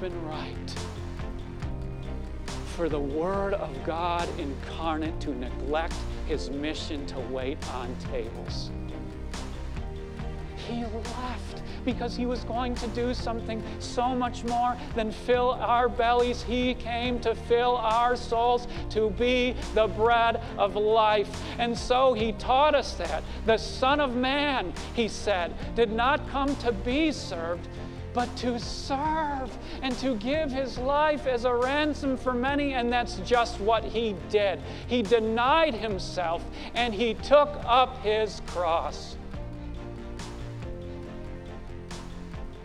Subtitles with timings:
[0.00, 0.74] been right
[2.76, 5.94] for the Word of God incarnate to neglect
[6.26, 8.70] his mission to wait on tables.
[10.68, 15.88] He left because he was going to do something so much more than fill our
[15.88, 16.42] bellies.
[16.42, 21.42] He came to fill our souls, to be the bread of life.
[21.58, 23.22] And so he taught us that.
[23.46, 27.68] The Son of Man, he said, did not come to be served,
[28.16, 32.72] but to serve and to give his life as a ransom for many.
[32.72, 34.58] And that's just what he did.
[34.86, 36.42] He denied himself
[36.74, 39.18] and he took up his cross.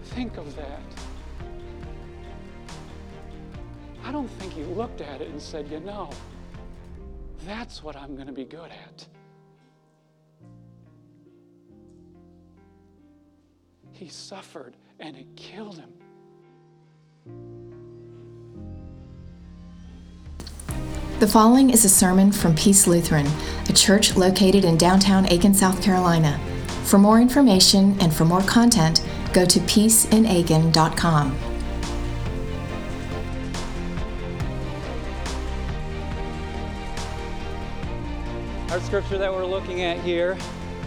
[0.05, 0.81] Think of that.
[4.05, 6.09] I don't think he looked at it and said, you know,
[7.45, 9.05] that's what I'm going to be good at.
[13.91, 15.89] He suffered and it killed him.
[21.19, 23.27] The following is a sermon from Peace Lutheran,
[23.69, 26.39] a church located in downtown Aiken, South Carolina.
[26.85, 31.37] For more information and for more content, go to peaceinaiken.com.
[38.71, 40.37] Our scripture that we're looking at here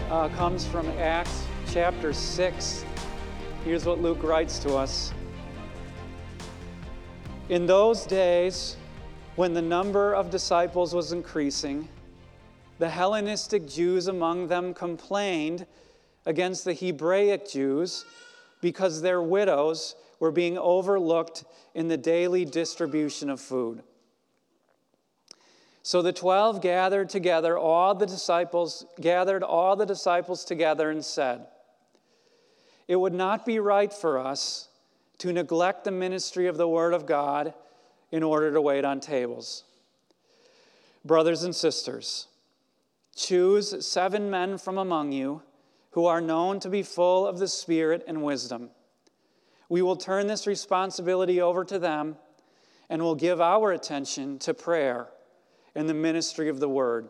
[0.09, 2.84] uh, comes from Acts chapter 6.
[3.65, 5.11] Here's what Luke writes to us.
[7.49, 8.77] In those days,
[9.37, 11.89] when the number of disciples was increasing,
[12.77, 15.65] the Hellenistic Jews among them complained
[16.27, 18.05] against the Hebraic Jews
[18.61, 21.43] because their widows were being overlooked
[21.73, 23.81] in the daily distribution of food.
[25.81, 31.47] So the 12 gathered together all the disciples gathered all the disciples together and said,
[32.87, 34.69] "It would not be right for us
[35.17, 37.53] to neglect the ministry of the word of God
[38.11, 39.63] in order to wait on tables.
[41.03, 42.27] Brothers and sisters,
[43.15, 45.41] choose 7 men from among you
[45.91, 48.69] who are known to be full of the Spirit and wisdom.
[49.69, 52.17] We will turn this responsibility over to them
[52.89, 55.07] and will give our attention to prayer
[55.73, 57.09] and the ministry of the word.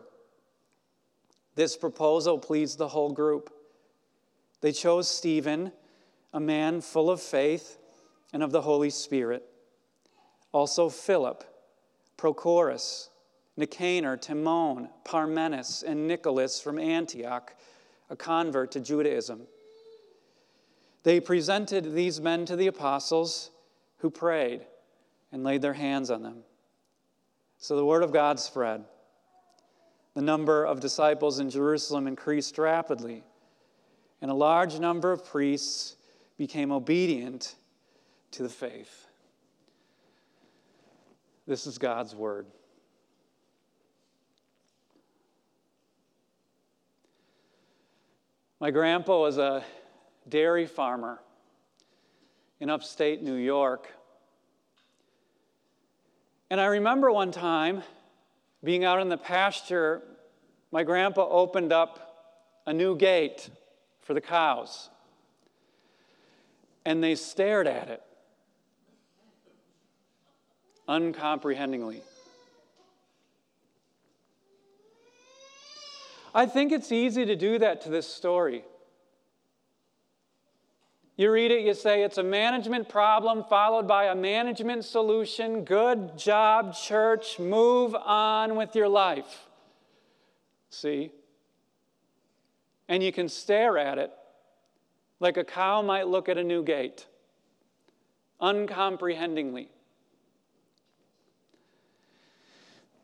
[1.54, 3.52] This proposal pleased the whole group.
[4.60, 5.72] They chose Stephen,
[6.32, 7.78] a man full of faith
[8.32, 9.44] and of the Holy Spirit.
[10.52, 11.44] Also, Philip,
[12.16, 13.10] Prochorus,
[13.56, 17.54] Nicanor, Timon, Parmenas, and Nicholas from Antioch
[18.10, 19.42] a convert to Judaism.
[21.02, 23.50] They presented these men to the apostles
[23.98, 24.62] who prayed
[25.32, 26.38] and laid their hands on them.
[27.58, 28.84] So the word of God spread.
[30.14, 33.22] The number of disciples in Jerusalem increased rapidly,
[34.20, 35.96] and a large number of priests
[36.36, 37.54] became obedient
[38.32, 39.06] to the faith.
[41.46, 42.46] This is God's word.
[48.58, 49.62] My grandpa was a
[50.28, 51.20] dairy farmer
[52.58, 53.92] in upstate New York.
[56.50, 57.82] And I remember one time
[58.64, 60.02] being out in the pasture,
[60.72, 62.32] my grandpa opened up
[62.66, 63.50] a new gate
[64.06, 64.88] for the cows.
[66.84, 68.02] And they stared at it
[70.88, 72.00] uncomprehendingly.
[76.32, 78.62] I think it's easy to do that to this story.
[81.16, 85.64] You read it, you say it's a management problem followed by a management solution.
[85.64, 87.38] Good job, church.
[87.38, 89.48] Move on with your life.
[90.68, 91.10] See?
[92.88, 94.12] And you can stare at it
[95.18, 97.06] like a cow might look at a new gate,
[98.40, 99.68] uncomprehendingly.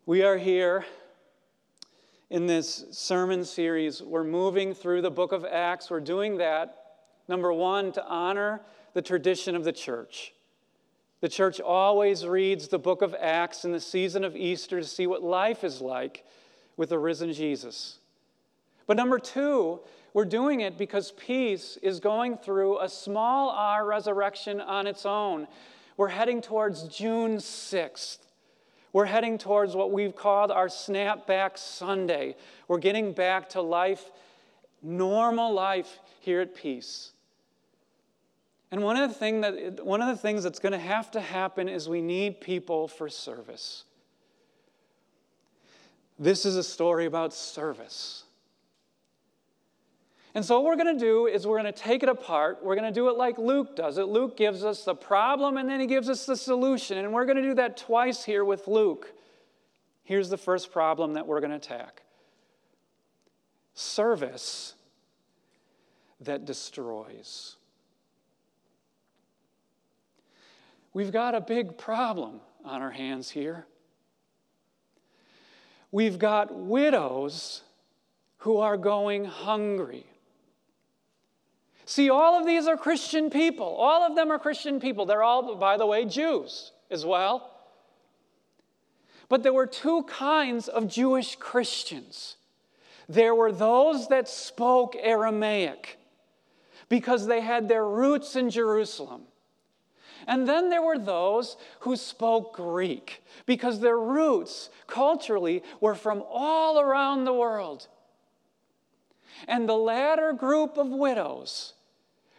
[0.05, 0.85] We are here
[2.29, 4.03] in this sermon series.
[4.03, 5.91] We're moving through the book of Acts.
[5.91, 6.77] We're doing that,
[7.29, 8.61] number one, to honor
[8.95, 10.33] the tradition of the church.
[11.21, 15.07] The church always reads the book of Acts in the season of Easter to see
[15.07, 16.25] what life is like
[16.77, 17.99] with the risen Jesus.
[18.87, 19.81] But number two,
[20.15, 25.47] we're doing it because peace is going through a small r resurrection on its own.
[25.97, 28.19] We're heading towards June 6th.
[28.93, 32.37] We're heading towards what we've called our Snapback Sunday.
[32.69, 34.11] We're getting back to life,
[34.83, 37.13] normal life here at Peace.
[38.71, 41.21] And one of the, thing that, one of the things that's going to have to
[41.21, 43.85] happen is we need people for service.
[46.19, 48.22] This is a story about service.
[50.35, 52.61] And so, what we're going to do is we're going to take it apart.
[52.63, 54.09] We're going to do it like Luke does it.
[54.09, 56.99] Luke gives us the problem and then he gives us the solution.
[56.99, 59.13] And we're going to do that twice here with Luke.
[60.05, 62.03] Here's the first problem that we're going to attack
[63.75, 64.75] service
[66.21, 67.57] that destroys.
[70.95, 73.67] We've got a big problem on our hands here.
[75.91, 77.63] We've got widows
[78.39, 80.07] who are going hungry.
[81.85, 83.67] See, all of these are Christian people.
[83.67, 85.07] All of them are Christian people.
[85.07, 87.51] They're all, by the way, Jews as well.
[89.29, 92.37] But there were two kinds of Jewish Christians.
[93.09, 95.99] There were those that spoke Aramaic
[96.89, 99.23] because they had their roots in Jerusalem.
[100.27, 106.79] And then there were those who spoke Greek because their roots culturally were from all
[106.79, 107.89] around the world.
[109.49, 111.75] And the latter group of widows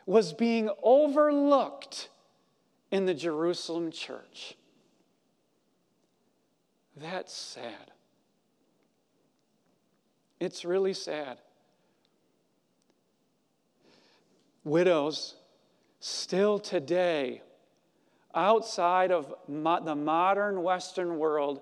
[0.05, 2.09] was being overlooked
[2.91, 4.55] in the Jerusalem church.
[6.95, 7.91] That's sad.
[10.39, 11.37] It's really sad.
[14.63, 15.35] Widows,
[15.99, 17.41] still today,
[18.35, 21.61] outside of mo- the modern Western world,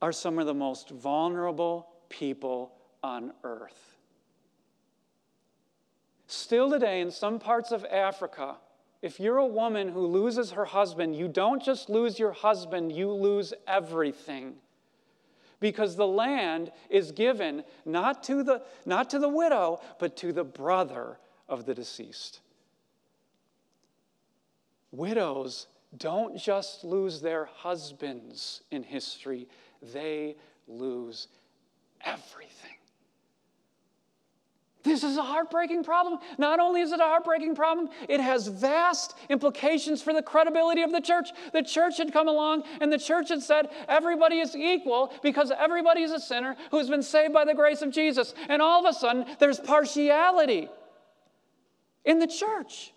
[0.00, 3.91] are some of the most vulnerable people on earth.
[6.32, 8.56] Still today, in some parts of Africa,
[9.02, 13.12] if you're a woman who loses her husband, you don't just lose your husband, you
[13.12, 14.54] lose everything.
[15.60, 20.42] Because the land is given not to the, not to the widow, but to the
[20.42, 21.18] brother
[21.50, 22.40] of the deceased.
[24.90, 25.66] Widows
[25.98, 29.48] don't just lose their husbands in history,
[29.92, 30.36] they
[30.66, 31.28] lose
[32.02, 32.78] everything.
[34.82, 36.18] This is a heartbreaking problem.
[36.38, 40.90] Not only is it a heartbreaking problem, it has vast implications for the credibility of
[40.90, 41.28] the church.
[41.52, 46.02] The church had come along and the church had said everybody is equal because everybody
[46.02, 48.34] is a sinner who has been saved by the grace of Jesus.
[48.48, 50.68] And all of a sudden, there's partiality
[52.04, 52.92] in the church.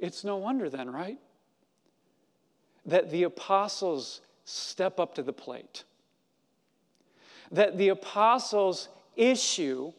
[0.00, 1.18] It's no wonder then, right?
[2.84, 5.84] That the apostles step up to the plate
[7.52, 9.92] that the apostles issue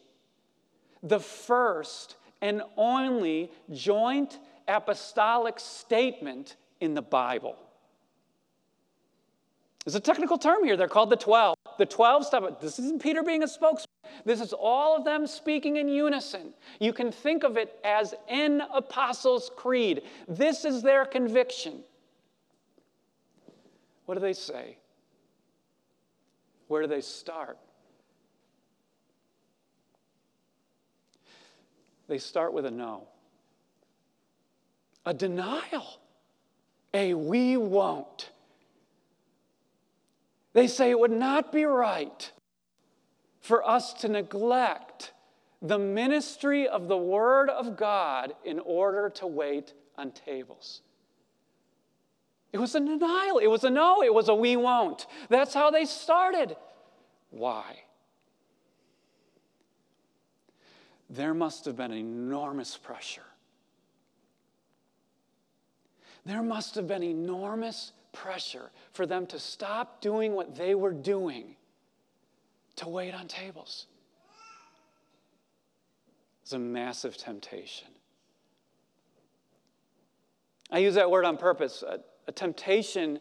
[1.02, 7.56] the first and only joint apostolic statement in the Bible.
[9.84, 10.76] There's a technical term here.
[10.76, 11.56] They're called the 12.
[11.78, 12.60] The 12 step.
[12.60, 13.88] This isn't Peter being a spokesman.
[14.24, 16.54] This is all of them speaking in unison.
[16.80, 20.02] You can think of it as an Apostles' Creed.
[20.26, 21.80] This is their conviction.
[24.06, 24.78] What do they say?
[26.68, 27.58] Where do they start?
[32.06, 33.08] They start with a no,
[35.06, 36.00] a denial,
[36.92, 38.30] a we won't.
[40.52, 42.30] They say it would not be right
[43.40, 45.12] for us to neglect
[45.60, 50.82] the ministry of the Word of God in order to wait on tables.
[52.54, 53.38] It was a denial.
[53.38, 54.04] It was a no.
[54.04, 55.08] It was a we won't.
[55.28, 56.56] That's how they started.
[57.30, 57.82] Why?
[61.10, 63.26] There must have been enormous pressure.
[66.24, 71.56] There must have been enormous pressure for them to stop doing what they were doing
[72.76, 73.86] to wait on tables.
[76.44, 77.88] It's a massive temptation.
[80.70, 81.82] I use that word on purpose.
[81.82, 83.20] Uh, A temptation,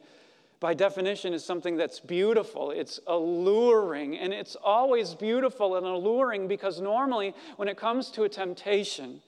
[0.60, 6.79] by definition, is something that's beautiful, it's alluring, and it's always beautiful and alluring because
[6.79, 9.22] normally, when it comes to a temptation,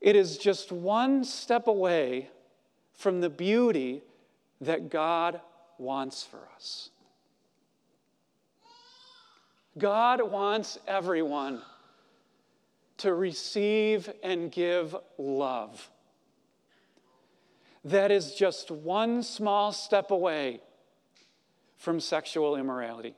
[0.00, 2.28] it is just one step away
[2.92, 4.02] from the beauty
[4.60, 5.40] that God
[5.78, 6.90] wants for us.
[9.78, 11.60] God wants everyone
[12.98, 15.90] to receive and give love
[17.86, 20.60] that is just one small step away
[21.76, 23.14] from sexual immorality.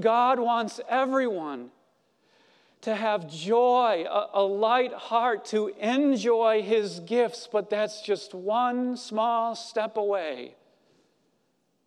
[0.00, 1.70] God wants everyone
[2.80, 8.96] to have joy, a, a, light heart, to enjoy His gifts, but that's just one
[8.96, 10.54] small step away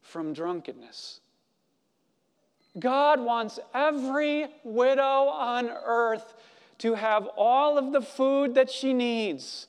[0.02, 1.22] from drunkenness.
[2.78, 6.36] God wants every widow on earth
[6.80, 9.68] to have all of the food that she needs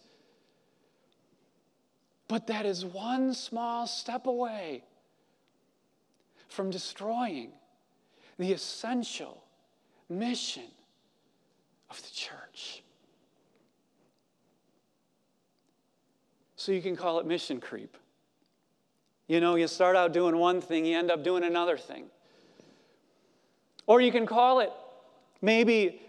[2.30, 4.84] but that is one small step away
[6.46, 7.50] from destroying
[8.38, 9.42] the essential
[10.08, 10.70] mission
[11.90, 12.84] of the church.
[16.54, 17.96] So you can call it mission creep.
[19.26, 22.04] You know, you start out doing one thing, you end up doing another thing.
[23.88, 24.70] Or you can call it
[25.42, 26.00] maybe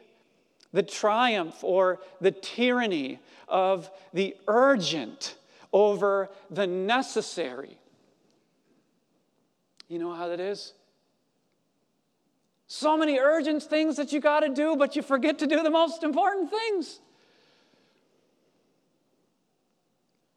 [0.72, 5.36] the triumph or the tyranny of the urgent
[5.74, 7.78] over the necessary.
[9.88, 10.74] You know how that is?
[12.68, 15.70] So many urgent things that you got to do, but you forget to do the
[15.70, 17.01] most important things.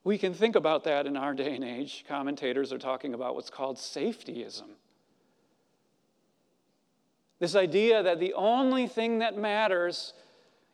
[0.03, 2.05] We can think about that in our day and age.
[2.07, 4.69] Commentators are talking about what's called safetyism.
[7.39, 10.13] This idea that the only thing that matters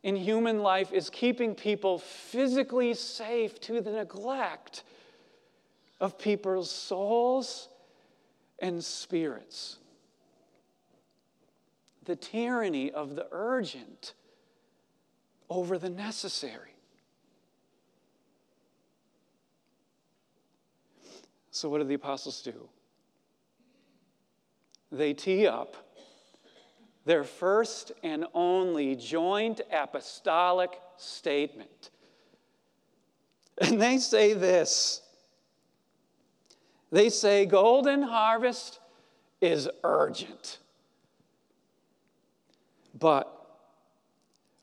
[0.03, 4.83] in human life is keeping people physically safe to the neglect
[6.01, 7.69] of people's souls
[8.59, 9.79] and spirits
[12.11, 14.15] the tyranny of the urgent
[15.49, 16.75] over the necessary.
[21.53, 22.69] So, what do the apostles do?
[24.91, 25.77] They tee up
[27.05, 31.91] their first and only joint apostolic statement.
[33.59, 35.03] And they say this
[36.91, 38.81] they say, Golden harvest
[39.41, 40.59] is urgent.
[42.99, 43.35] But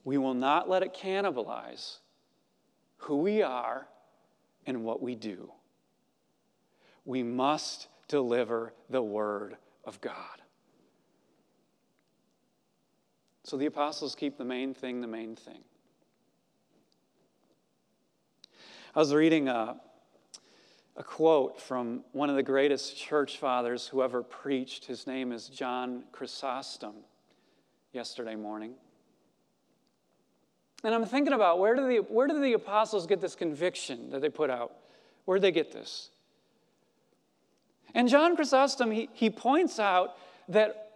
[0.03, 1.97] we will not let it cannibalize
[2.97, 3.87] who we are
[4.65, 5.51] and what we do.
[7.05, 10.41] We must deliver the Word of God.
[13.47, 15.59] So the apostles keep the main thing the main thing.
[18.93, 19.77] I was reading a,
[20.97, 24.83] a quote from one of the greatest church fathers who ever preached.
[24.83, 26.95] His name is John Chrysostom
[27.93, 28.73] yesterday morning.
[30.83, 34.19] And I'm thinking about where do the, where do the apostles get this conviction that
[34.19, 34.73] they put out?
[35.23, 36.09] Where did they get this?
[37.93, 40.17] And John Chrysostom, he, he points out
[40.49, 40.86] that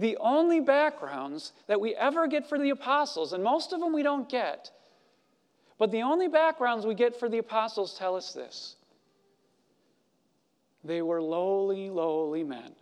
[0.00, 4.02] the only backgrounds that we ever get for the apostles, and most of them we
[4.02, 4.70] don't get,
[5.78, 8.76] but the only backgrounds we get for the apostles tell us this.
[10.82, 12.72] They were lowly, lowly men,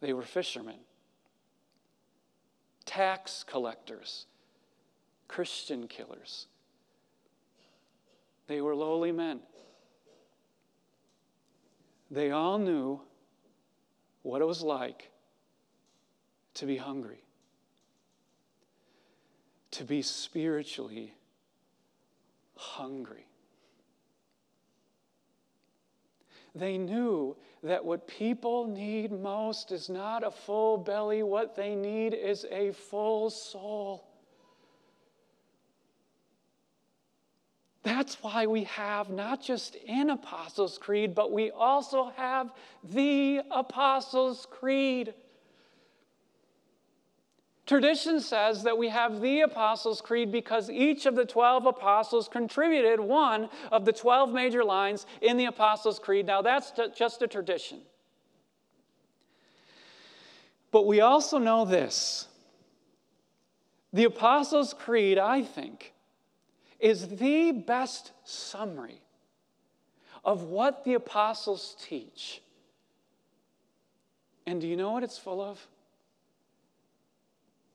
[0.00, 0.78] they were fishermen.
[2.86, 4.26] Tax collectors,
[5.28, 6.46] Christian killers.
[8.46, 9.40] They were lowly men.
[12.10, 13.00] They all knew
[14.24, 15.10] what it was like
[16.54, 17.22] to be hungry,
[19.70, 21.14] to be spiritually
[22.56, 23.26] hungry.
[26.54, 32.14] They knew that what people need most is not a full belly, what they need
[32.14, 34.08] is a full soul.
[37.84, 42.50] That's why we have not just an Apostles' Creed, but we also have
[42.82, 45.12] the Apostles' Creed.
[47.66, 53.00] Tradition says that we have the Apostles' Creed because each of the 12 apostles contributed
[53.00, 56.26] one of the 12 major lines in the Apostles' Creed.
[56.26, 57.82] Now, that's just a tradition.
[60.70, 62.28] But we also know this
[63.92, 65.93] the Apostles' Creed, I think,
[66.84, 69.00] is the best summary
[70.24, 72.42] of what the apostles teach.
[74.46, 75.66] And do you know what it's full of?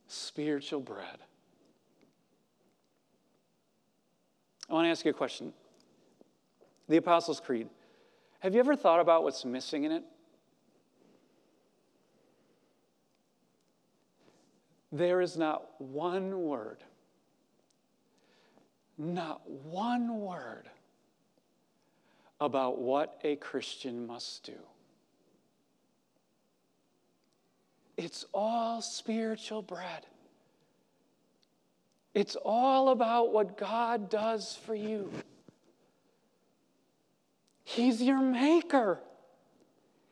[0.10, 1.20] spiritual bread.
[4.70, 5.54] I want to ask you a question.
[6.88, 7.70] The Apostles' Creed.
[8.40, 10.04] Have you ever thought about what's missing in it?
[14.92, 16.84] There is not one word,
[19.00, 20.70] not one word
[22.42, 24.60] about what a Christian must do.
[27.98, 30.06] It's all spiritual bread.
[32.14, 35.12] It's all about what God does for you.
[37.64, 39.00] He's your maker.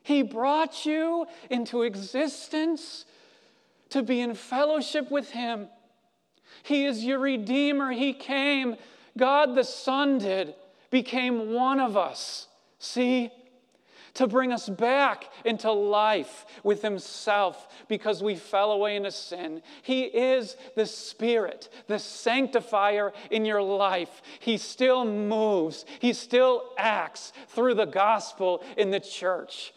[0.04, 3.06] He brought you into existence
[3.90, 5.68] to be in fellowship with Him.
[6.64, 7.92] He is your Redeemer.
[7.92, 8.76] He came,
[9.18, 10.56] God the Son did,
[10.90, 12.48] became one of us.
[12.80, 13.32] See?
[14.18, 19.62] to bring us back into life with Himself because we fell away into sin.
[19.84, 24.24] He is the Spirit, the sanctifier in your life.
[24.40, 29.72] He still moves, He still acts through the gospel in the church.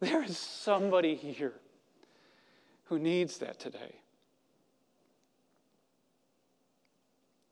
[0.00, 1.54] There is somebody here
[2.84, 3.94] who needs that today.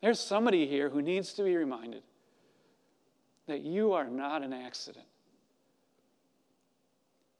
[0.03, 2.03] There's somebody here who needs to be reminded
[3.47, 5.07] that you are not an accident.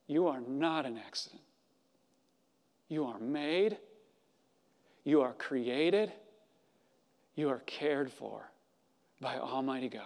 [0.07, 1.43] You are not an accident.
[2.89, 3.79] You are made,
[5.03, 6.13] you are created,
[7.35, 8.51] you are cared for
[9.21, 10.03] by Almighty God.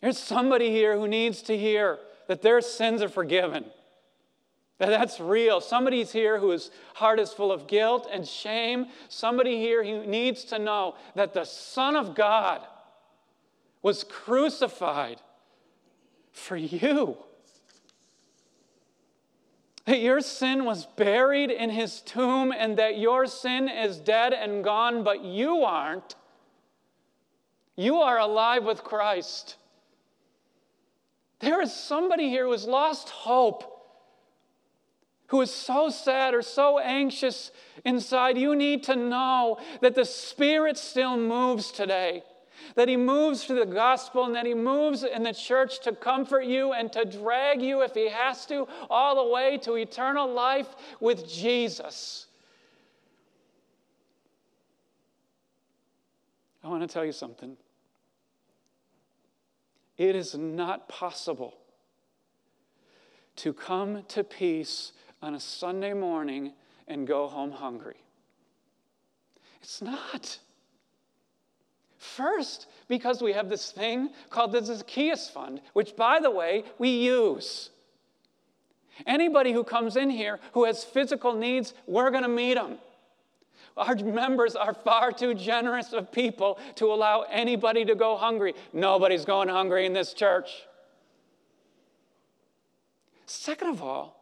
[0.00, 3.66] There's somebody here who needs to hear that their sins are forgiven.
[4.80, 5.60] That that's real.
[5.60, 8.86] Somebody's here whose heart is full of guilt and shame.
[9.10, 12.66] Somebody here who needs to know that the Son of God
[13.82, 15.20] was crucified
[16.32, 17.18] for you.
[19.84, 24.64] That your sin was buried in his tomb and that your sin is dead and
[24.64, 26.14] gone, but you aren't.
[27.76, 29.56] You are alive with Christ.
[31.40, 33.79] There is somebody here who has lost hope,
[35.30, 37.52] who is so sad or so anxious
[37.84, 38.36] inside.
[38.36, 42.24] You need to know that the Spirit still moves today,
[42.74, 46.46] that He moves through the gospel, and that He moves in the church to comfort
[46.46, 50.68] you and to drag you, if He has to, all the way to eternal life
[50.98, 52.26] with Jesus.
[56.64, 57.56] I want to tell you something.
[59.96, 61.54] It is not possible
[63.36, 66.52] to come to peace on a Sunday morning
[66.88, 67.96] and go home hungry.
[69.62, 70.38] It's not.
[71.98, 76.88] First, because we have this thing called the Zacchaeus Fund, which, by the way, we
[76.88, 77.70] use.
[79.06, 82.78] Anybody who comes in here who has physical needs, we're going to meet them.
[83.76, 88.54] Our members are far too generous of people to allow anybody to go hungry.
[88.72, 90.50] Nobody's going hungry in this church.
[93.26, 94.19] Second of all,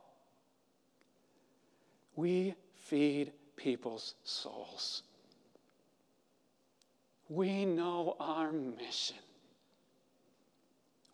[2.18, 5.04] we feed people's souls.
[7.28, 9.18] We know our mission.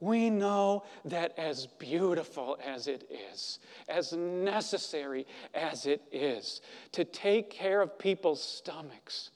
[0.00, 6.62] We know that as beautiful as it is, as necessary as it is
[6.92, 9.28] to take care of people's stomachs,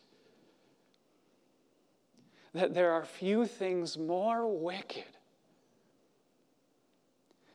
[2.55, 5.05] that there are few things more wicked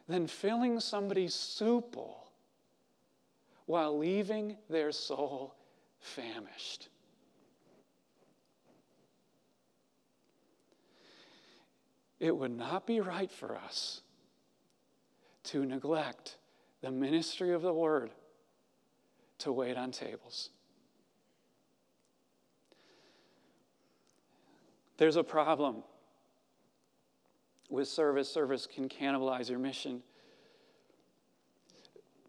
[0.07, 2.23] than filling somebody's soup bowl
[3.65, 5.55] while leaving their soul
[5.99, 6.89] famished.
[12.23, 14.01] it would not be right for us
[15.43, 16.37] to neglect
[16.79, 18.11] the ministry of the word
[19.39, 20.49] to wait on tables.
[24.95, 25.83] There's a problem
[27.69, 28.31] with service.
[28.31, 30.01] Service can cannibalize your mission.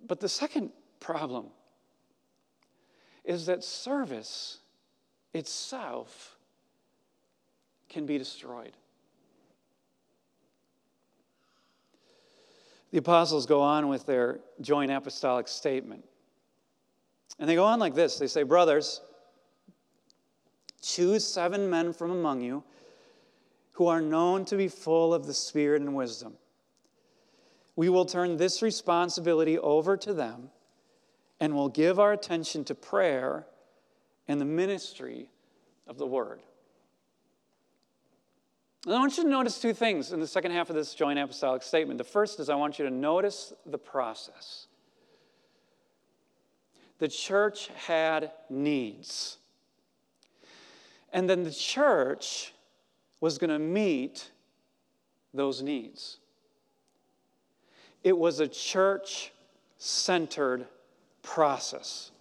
[0.04, 0.72] But the second
[1.04, 1.46] problem
[3.24, 4.58] is that service
[5.34, 6.36] itself
[7.88, 8.72] can be destroyed.
[12.90, 16.04] The apostles go on with their joint apostolic statement.
[17.38, 19.00] And they go on like this they say, Brothers,
[20.80, 22.62] choose seven men from among you
[23.72, 26.34] who are known to be full of the Spirit and wisdom.
[27.76, 30.50] We will turn this responsibility over to them
[31.44, 33.44] and we'll give our attention to prayer
[34.28, 35.28] and the ministry
[35.86, 36.40] of the word.
[38.86, 41.62] I want you to notice two things in the second half of this joint apostolic
[41.62, 41.98] statement.
[41.98, 44.68] The first is I want you to notice the process.
[46.98, 49.36] The church had needs.
[51.12, 52.54] And then the church
[53.20, 54.30] was going to meet
[55.34, 56.20] those needs.
[58.02, 59.30] It was a church
[59.76, 60.68] centered
[61.24, 62.12] process.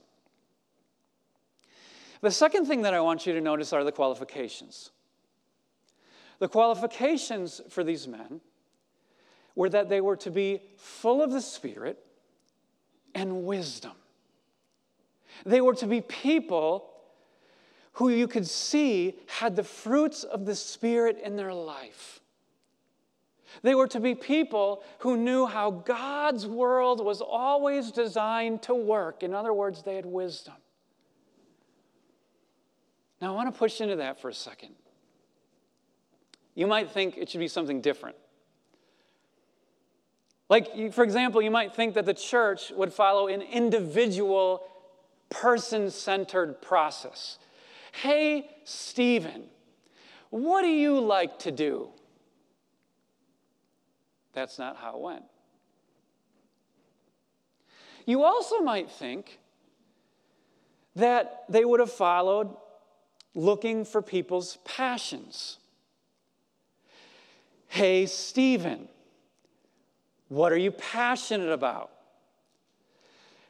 [2.22, 4.89] The second thing that I want you to notice are the qualifications.
[6.39, 8.42] The qualifications for these men
[9.56, 12.00] were that they were to be full of the Spirit
[13.13, 13.92] and wisdom.
[15.46, 16.89] They were to be people
[17.94, 22.22] who you could see had the fruits of the Spirit in their life.
[23.62, 29.24] They were to be people who knew how God's world was always designed to work.
[29.24, 30.56] In other words, they had wisdom.
[33.22, 34.76] Now, I want to push into that for a second.
[36.56, 38.16] You might think it should be something different.
[40.50, 44.63] Like, for example, you might think that the church would follow an individual,
[45.30, 47.39] person centered process.
[47.92, 49.46] Hey, Stephen,
[50.30, 51.89] what do you like to do?
[54.34, 55.24] That's not how it went.
[58.06, 59.39] You also might think
[60.96, 62.56] that they would have followed
[63.34, 65.58] looking for people's passions.
[67.67, 68.88] Hey, Stephen,
[70.28, 71.89] what are you passionate about?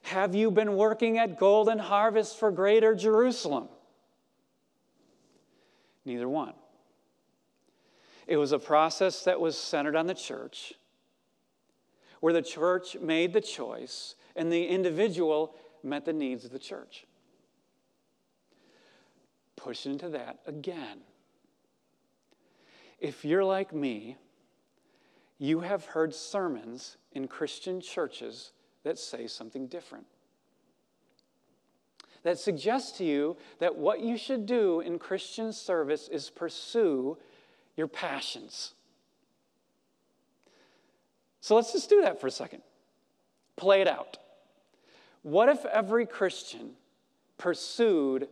[0.04, 3.68] Have you been working at Golden Harvest for Greater Jerusalem?
[6.06, 6.54] Neither one.
[8.28, 10.74] It was a process that was centered on the church,
[12.20, 17.06] where the church made the choice and the individual met the needs of the church.
[19.56, 21.00] Push into that again.
[23.00, 24.18] If you're like me,
[25.38, 30.06] you have heard sermons in Christian churches that say something different.
[32.24, 37.18] That suggest to you that what you should do in Christian service is pursue
[37.76, 38.74] your passions.
[41.42, 42.62] So let's just do that for a second.
[43.56, 44.18] Play it out.
[45.24, 46.72] What if every Christian
[47.38, 48.28] pursued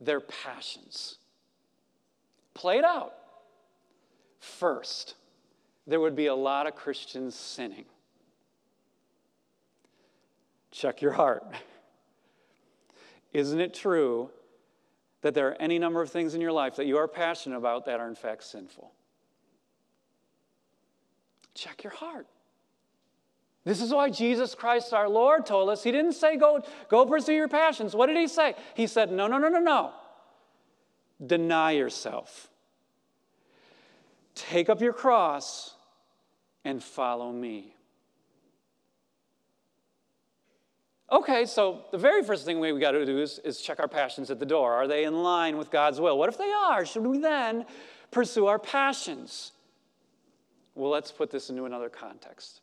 [0.00, 1.18] their passions?
[2.54, 3.14] Play it out.
[4.40, 5.14] First,
[5.86, 7.84] there would be a lot of Christians sinning.
[10.70, 11.44] Check your heart.
[13.32, 14.30] Isn't it true
[15.22, 17.86] that there are any number of things in your life that you are passionate about
[17.86, 18.92] that are in fact sinful?
[21.54, 22.26] Check your heart.
[23.64, 25.82] This is why Jesus Christ our Lord told us.
[25.82, 27.94] He didn't say, go, go pursue your passions.
[27.94, 28.54] What did he say?
[28.74, 29.92] He said, no, no, no, no, no.
[31.24, 32.48] Deny yourself.
[34.34, 35.74] Take up your cross
[36.64, 37.74] and follow me.
[41.10, 44.30] Okay, so the very first thing we got to do is, is check our passions
[44.30, 44.74] at the door.
[44.74, 46.18] Are they in line with God's will?
[46.18, 46.84] What if they are?
[46.84, 47.64] Should we then
[48.10, 49.52] pursue our passions?
[50.74, 52.60] Well, let's put this into another context.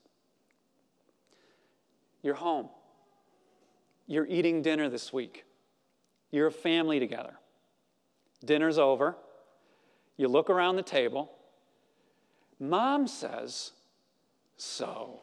[2.21, 2.69] You're home.
[4.05, 5.43] You're eating dinner this week.
[6.29, 7.33] You're a family together.
[8.43, 9.17] Dinner's over.
[10.17, 11.31] You look around the table.
[12.59, 13.71] Mom says,
[14.55, 15.21] So,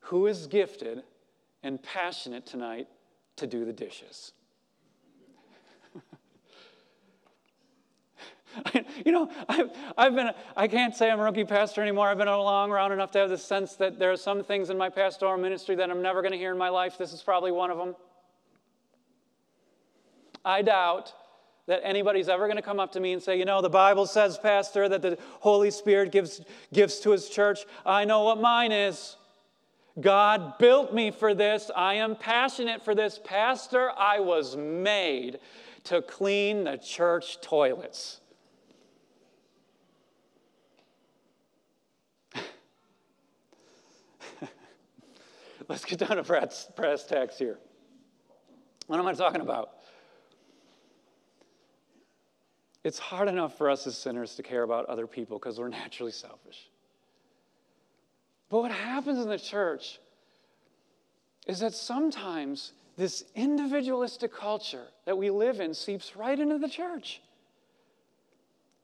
[0.00, 1.02] who is gifted
[1.66, 2.86] and passionate tonight
[3.34, 4.32] to do the dishes.
[9.04, 12.06] you know, I've, I've been, I can't say I'm a rookie pastor anymore.
[12.06, 14.78] I've been along around enough to have the sense that there are some things in
[14.78, 16.96] my pastoral ministry that I'm never going to hear in my life.
[16.96, 17.96] This is probably one of them.
[20.44, 21.12] I doubt
[21.66, 24.06] that anybody's ever going to come up to me and say, you know, the Bible
[24.06, 26.40] says, Pastor, that the Holy Spirit gives
[26.72, 27.66] gifts to his church.
[27.84, 29.16] I know what mine is.
[29.98, 31.70] God built me for this.
[31.74, 33.18] I am passionate for this.
[33.22, 35.38] Pastor, I was made
[35.84, 38.20] to clean the church toilets.
[45.68, 47.58] Let's get down to brass, brass tacks here.
[48.86, 49.70] What am I talking about?
[52.84, 56.12] It's hard enough for us as sinners to care about other people because we're naturally
[56.12, 56.68] selfish.
[58.48, 59.98] But what happens in the church
[61.46, 67.20] is that sometimes this individualistic culture that we live in seeps right into the church.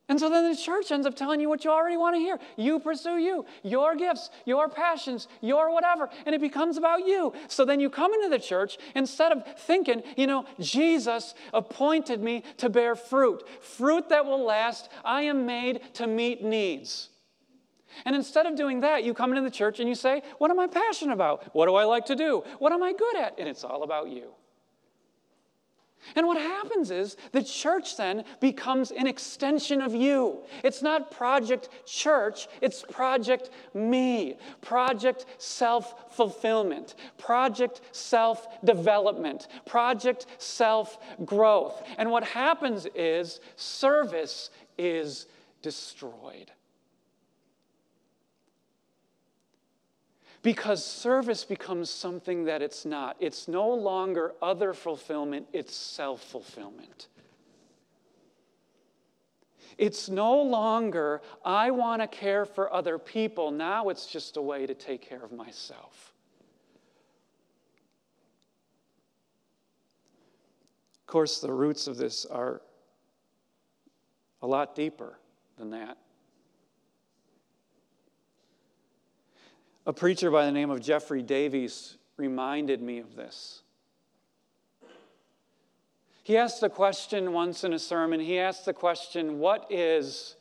[0.08, 2.38] And so then the church ends up telling you what you already want to hear.
[2.56, 7.32] You pursue you, your gifts, your passions, your whatever, and it becomes about you.
[7.48, 12.42] So then you come into the church instead of thinking, you know, Jesus appointed me
[12.58, 14.90] to bear fruit, fruit that will last.
[15.04, 17.08] I am made to meet needs.
[18.04, 20.58] And instead of doing that, you come into the church and you say, What am
[20.58, 21.54] I passionate about?
[21.54, 22.42] What do I like to do?
[22.58, 23.38] What am I good at?
[23.38, 24.32] And it's all about you.
[26.16, 30.38] And what happens is the church then becomes an extension of you.
[30.64, 40.98] It's not project church, it's project me, project self fulfillment, project self development, project self
[41.24, 41.82] growth.
[41.98, 45.26] And what happens is service is
[45.62, 46.50] destroyed.
[50.42, 53.16] Because service becomes something that it's not.
[53.20, 57.08] It's no longer other fulfillment, it's self fulfillment.
[59.78, 63.50] It's no longer, I want to care for other people.
[63.50, 66.12] Now it's just a way to take care of myself.
[71.00, 72.62] Of course, the roots of this are
[74.42, 75.18] a lot deeper
[75.56, 75.96] than that.
[79.84, 83.62] A preacher by the name of Jeffrey Davies reminded me of this.
[86.22, 90.36] He asked the question once in a sermon, he asked the question, What is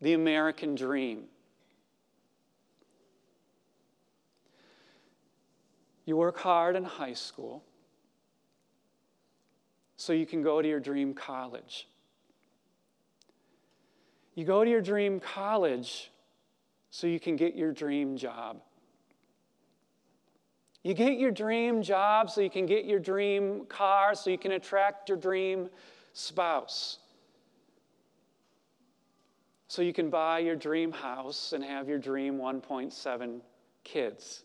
[0.00, 1.24] the American dream?
[6.04, 7.64] You work hard in high school
[9.96, 11.88] so you can go to your dream college.
[14.36, 16.12] You go to your dream college
[16.90, 18.62] so you can get your dream job.
[20.82, 24.52] You get your dream job so you can get your dream car, so you can
[24.52, 25.68] attract your dream
[26.12, 26.98] spouse.
[29.66, 33.40] So you can buy your dream house and have your dream 1.7
[33.84, 34.44] kids.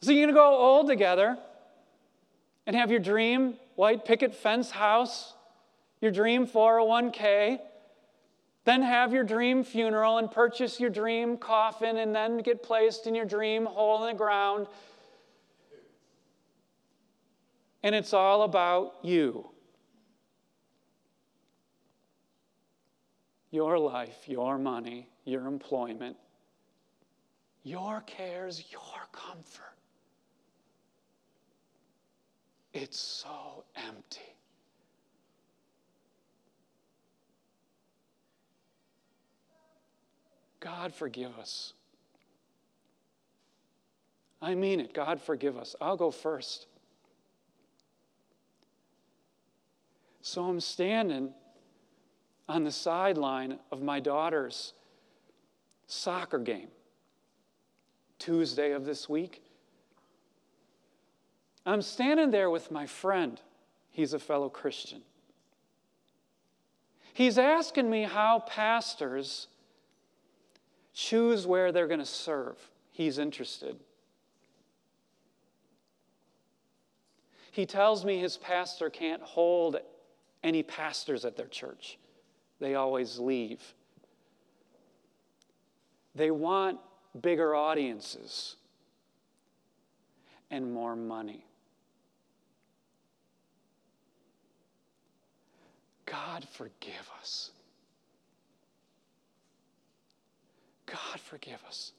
[0.00, 1.36] So you're going to go old together
[2.66, 5.34] and have your dream white picket fence house,
[6.00, 7.58] your dream 401k,
[8.68, 13.14] then have your dream funeral and purchase your dream coffin and then get placed in
[13.14, 14.66] your dream hole in the ground.
[17.82, 19.48] And it's all about you.
[23.50, 26.18] Your life, your money, your employment,
[27.62, 28.80] your cares, your
[29.12, 29.78] comfort.
[32.74, 34.37] It's so empty.
[40.60, 41.72] God, forgive us.
[44.40, 44.94] I mean it.
[44.94, 45.74] God, forgive us.
[45.80, 46.66] I'll go first.
[50.22, 51.32] So I'm standing
[52.48, 54.74] on the sideline of my daughter's
[55.86, 56.68] soccer game,
[58.18, 59.42] Tuesday of this week.
[61.66, 63.40] I'm standing there with my friend.
[63.90, 65.02] He's a fellow Christian.
[67.12, 69.48] He's asking me how pastors
[70.98, 72.56] choose where they're going to serve.
[72.90, 73.76] He's interested.
[77.52, 79.76] He tells me his pastor can't hold
[80.42, 81.98] any pastors at their church,
[82.58, 83.62] they always leave.
[86.16, 86.80] They want
[87.20, 88.56] bigger audiences
[90.50, 91.44] and more money.
[96.06, 97.52] God, forgive us.
[100.90, 101.92] God, forgive us.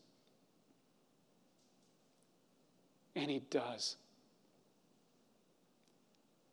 [3.16, 3.96] And He does.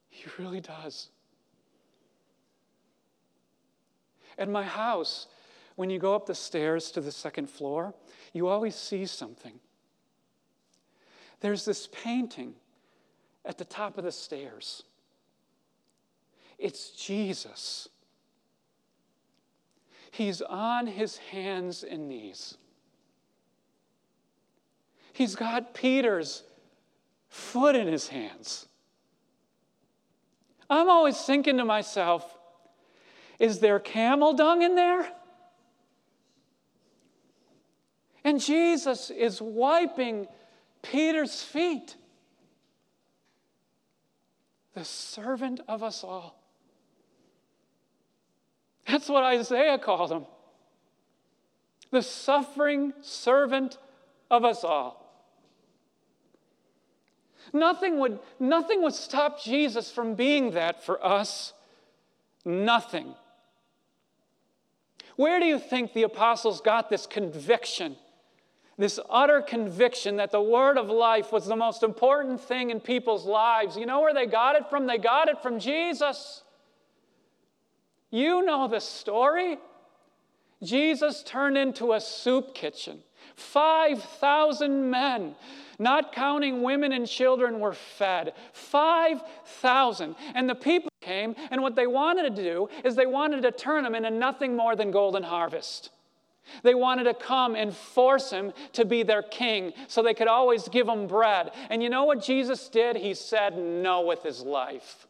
[0.09, 1.09] He really does.
[4.39, 5.27] At my house,
[5.77, 7.95] when you go up the stairs to the second floor,
[8.33, 9.61] you always see something.
[11.41, 12.55] There's this painting
[13.45, 14.83] at the top of the stairs.
[16.59, 17.89] It's Jesus.
[20.17, 22.57] He's on his hands and knees.
[25.13, 26.43] He's got Peter's
[27.29, 28.67] foot in his hands.
[30.71, 32.35] I'm always thinking to myself,
[33.39, 35.07] is there camel dung in there?
[38.25, 40.29] And Jesus is wiping
[40.81, 41.95] Peter's feet,
[44.73, 46.43] the servant of us all.
[48.87, 50.27] That's what Isaiah called him
[51.91, 53.79] the suffering servant
[54.31, 55.03] of us all.
[57.53, 61.53] Nothing would, nothing would stop Jesus from being that for us.
[62.45, 63.15] Nothing.
[65.15, 67.97] Where do you think the apostles got this conviction?
[68.77, 73.25] This utter conviction that the word of life was the most important thing in people's
[73.25, 73.77] lives.
[73.77, 74.87] You know where they got it from?
[74.87, 76.43] They got it from Jesus.
[78.17, 79.59] You know the story.
[80.63, 83.01] Jesus turned into a soup kitchen.
[83.35, 85.35] 5,000 men,
[85.79, 88.33] not counting women and children, were fed.
[88.55, 90.17] 5,000.
[90.35, 93.85] And the people came, and what they wanted to do is they wanted to turn
[93.85, 95.91] him into nothing more than golden harvest.
[96.63, 100.69] They wanted to come and force him to be their king so they could always
[100.69, 101.51] give him bread.
[101.69, 102.97] And you know what Jesus did?
[102.97, 105.07] He said no with his life.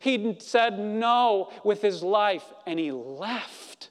[0.00, 3.90] He said no with his life and he left.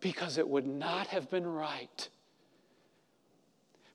[0.00, 2.08] Because it would not have been right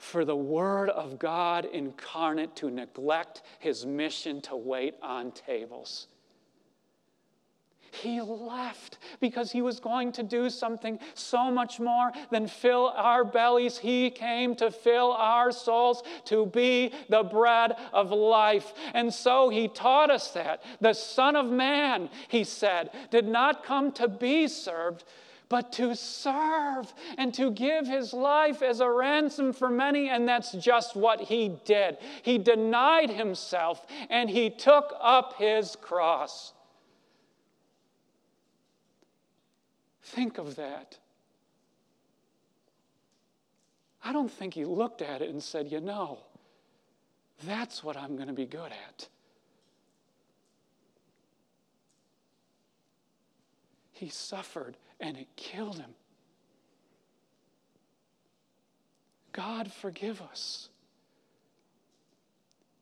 [0.05, 6.07] for the Word of God incarnate to neglect his mission to wait on tables.
[7.91, 13.23] He left because he was going to do something so much more than fill our
[13.23, 13.77] bellies.
[13.77, 18.73] He came to fill our souls, to be the bread of life.
[18.93, 20.63] And so he taught us that.
[20.81, 25.03] The Son of Man, he said, did not come to be served,
[25.47, 30.09] but to serve and to give his life as a ransom for many.
[30.09, 31.97] And that's just what he did.
[32.23, 36.53] He denied himself and he took up his cross.
[40.05, 40.97] Think of that.
[44.03, 46.19] I don't think he looked at it and said, you know,
[47.43, 49.07] that's what I'm going to be good at.
[53.91, 55.91] He suffered and it killed him.
[59.35, 60.69] God, forgive us.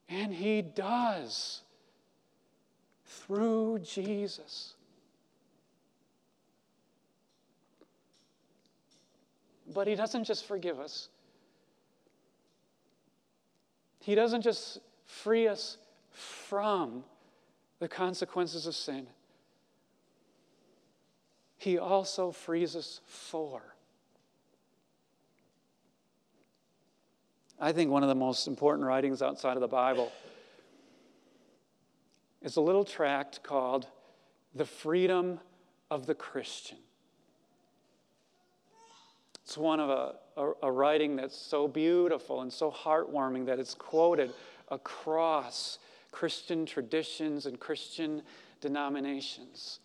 [0.07, 1.62] And He does
[3.05, 4.75] through Jesus.
[9.73, 11.09] But He doesn't just forgive us,
[13.99, 15.77] He doesn't just free us
[16.12, 17.03] from
[17.79, 19.07] the consequences of sin,
[21.57, 23.62] He also frees us for.
[27.59, 30.12] I think one of the most important writings outside of the Bible
[32.41, 33.88] is a little tract called
[34.53, 35.39] The Freedom
[35.89, 36.79] of the Christian.
[39.43, 43.73] It's one of a, a, a, writing that's so beautiful and so heartwarming that it's
[43.73, 44.32] quoted
[44.69, 45.79] across
[46.12, 48.21] Christian traditions and Christian
[48.62, 49.79] denominations.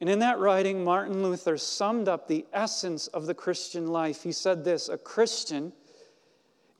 [0.00, 4.22] And in that writing, Martin Luther summed up the essence of the Christian life.
[4.22, 5.72] He said this A Christian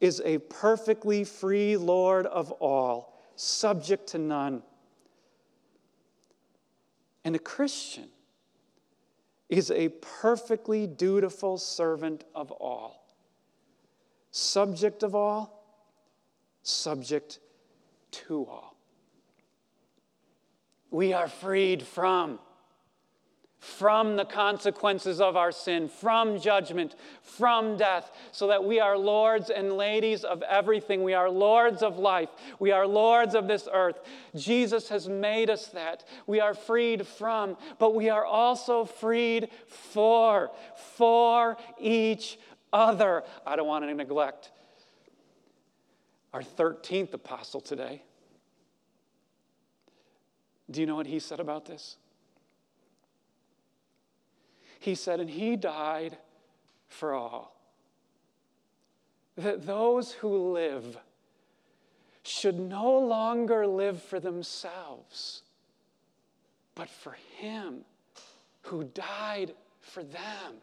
[0.01, 4.63] is a perfectly free Lord of all, subject to none.
[7.25, 8.09] And a Christian
[9.53, 13.07] is a perfectly dutiful servant of all,
[14.31, 15.63] subject of all,
[16.63, 17.39] subject
[18.11, 18.79] to all.
[20.91, 22.39] We are freed from
[23.63, 29.51] from the consequences of our sin, from judgment, from death, so that we are lords
[29.51, 31.05] and ladies of everything.
[31.05, 32.29] We are lords of life.
[32.59, 34.01] We are lords of this earth.
[34.35, 36.03] Jesus has made us that.
[36.27, 40.51] We are freed from, but we are also freed for,
[40.97, 42.41] for each
[42.73, 43.23] other.
[43.47, 44.51] I don't want to neglect
[46.33, 48.03] our 13th apostle today.
[50.69, 51.97] Do you know what he said about this?
[54.83, 56.19] He said, and he died
[56.89, 57.55] for all.
[59.37, 60.99] That those who live
[62.25, 65.43] should no longer live for themselves,
[66.75, 67.85] but for him
[68.63, 70.55] who died for them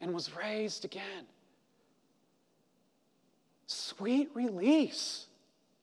[0.00, 1.26] and was raised again.
[3.66, 5.26] Sweet release,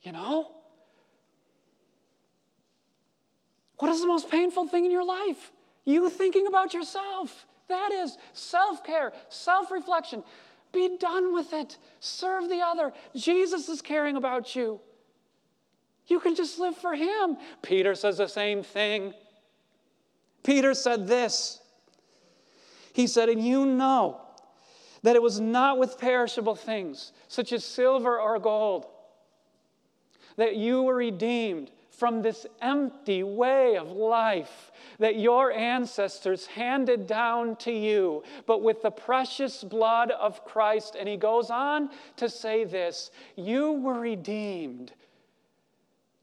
[0.01, 0.49] you know?
[3.77, 5.51] What is the most painful thing in your life?
[5.85, 7.45] You thinking about yourself.
[7.67, 10.23] That is self care, self reflection.
[10.71, 11.77] Be done with it.
[11.99, 12.93] Serve the other.
[13.15, 14.79] Jesus is caring about you.
[16.07, 17.37] You can just live for Him.
[17.61, 19.13] Peter says the same thing.
[20.43, 21.59] Peter said this
[22.93, 24.21] He said, And you know
[25.03, 28.85] that it was not with perishable things, such as silver or gold,
[30.35, 37.57] that you were redeemed from this empty way of life that your ancestors handed down
[37.57, 40.95] to you, but with the precious blood of Christ.
[40.97, 44.93] And he goes on to say this you were redeemed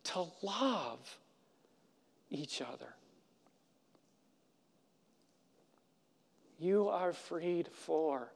[0.04, 1.18] to love
[2.30, 2.94] each other.
[6.58, 8.32] You are freed for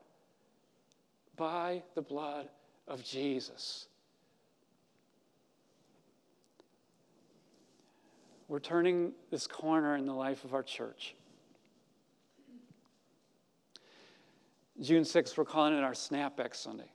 [1.37, 2.48] by the blood
[2.87, 3.87] of Jesus.
[8.50, 11.14] We're turning this corner in the life of our church.
[14.80, 16.90] June 6th, we're calling it our Snapback Sunday.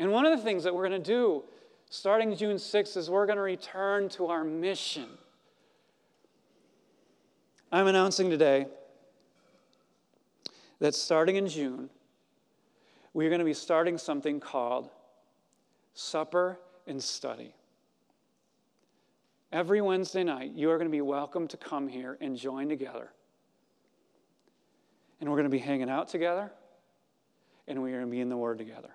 [0.00, 1.44] And one of the things that we're going to do
[1.88, 5.06] starting June 6th is we're going to return to our mission.
[7.70, 8.66] I'm announcing today
[10.80, 11.90] that starting in June,
[13.14, 14.90] we're going to be starting something called
[15.94, 16.58] Supper
[16.88, 17.54] and Study.
[19.52, 23.10] Every Wednesday night, you are going to be welcome to come here and join together.
[25.20, 26.52] And we're going to be hanging out together,
[27.66, 28.90] and we're going to be in the Word together.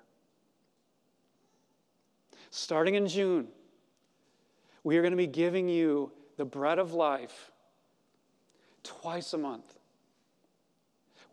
[2.52, 3.50] Starting in June,
[4.84, 7.52] we are going to be giving you the bread of life
[8.82, 9.78] twice a month.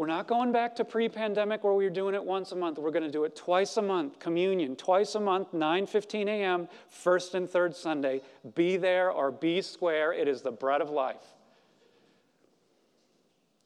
[0.03, 2.76] We're not going back to pre pandemic where we were doing it once a month.
[2.76, 6.68] We're going to do it twice a month, communion, twice a month, 9 15 a.m.,
[6.88, 8.20] first and third Sunday.
[8.57, 10.12] Be there or be square.
[10.12, 11.22] It is the bread of life.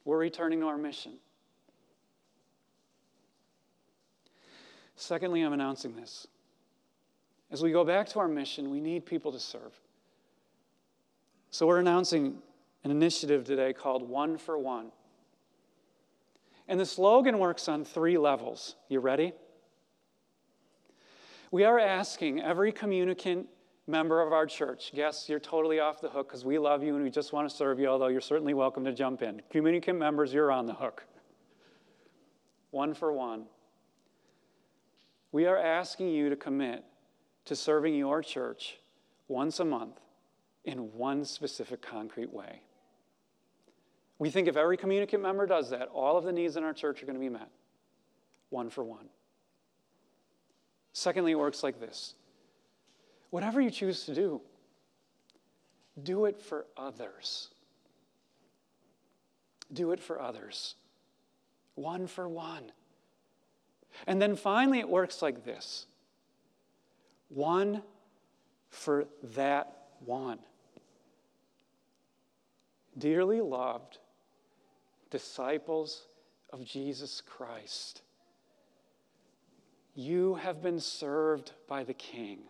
[0.05, 1.14] We're returning to our mission.
[4.95, 6.26] Secondly, I'm announcing this.
[7.51, 9.72] As we go back to our mission, we need people to serve.
[11.51, 12.43] So we're announcing
[12.84, 14.93] an initiative today called One for One.
[16.69, 18.77] And the slogan works on three levels.
[18.89, 19.33] You ready?
[21.51, 23.47] We are asking every communicant
[23.87, 27.05] member of our church, yes, you're totally off the hook because we love you and
[27.05, 29.41] we just want to serve you, although you're certainly welcome to jump in.
[29.51, 31.05] Communicant members, you're on the hook.
[32.71, 33.45] One for one.
[35.31, 36.85] We are asking you to commit
[37.45, 38.79] to serving your church
[39.29, 40.01] once a month
[40.64, 42.62] in one specific concrete way.
[44.19, 47.03] We think if every communicant member does that, all of the needs in our church
[47.03, 47.51] are going to be met,
[48.51, 49.09] one for one.
[50.93, 52.14] Secondly, it works like this
[53.31, 54.41] whatever you choose to do,
[56.03, 57.49] do it for others.
[59.73, 60.77] Do it for others,
[61.75, 62.71] one for one.
[64.07, 65.87] And then finally, it works like this
[67.29, 67.83] one
[68.71, 70.39] for that one.
[72.97, 73.99] Dearly loved
[75.17, 76.09] disciples
[76.53, 78.03] of Jesus Christ,
[79.95, 82.41] you have been served by the King.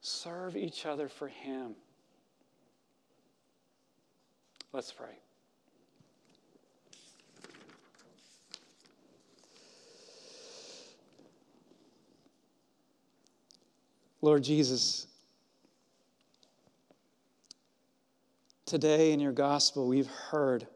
[0.00, 1.74] Serve each other for Him.
[4.72, 5.18] Let's pray.
[14.22, 15.07] Lord Jesus,
[18.68, 20.66] today in your gospel, we've heard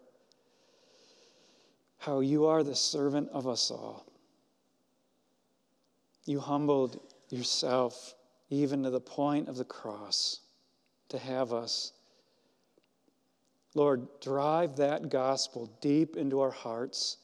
[1.98, 4.06] how you are the servant of us all.
[6.24, 8.14] You humbled yourself
[8.48, 10.40] even to the point of the cross
[11.10, 11.92] to have us.
[13.74, 17.18] Lord, drive that gospel deep into our hearts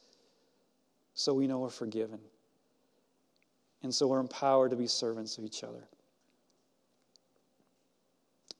[1.15, 2.19] so we know we're forgiven.
[3.81, 5.87] And so we're empowered to be servants of each other.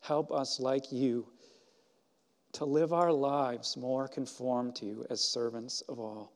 [0.02, 1.28] Help us, like you,
[2.54, 6.32] to live our lives more conformed to you as servants of all.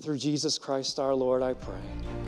[0.00, 2.27] Through Jesus Christ our Lord, I pray.